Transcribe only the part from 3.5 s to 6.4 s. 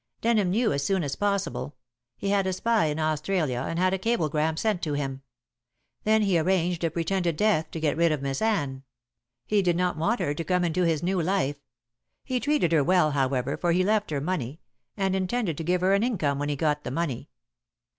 and had a cablegram sent to him. Then he